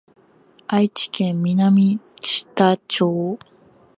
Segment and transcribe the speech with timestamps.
[0.67, 3.37] 愛知県南知多町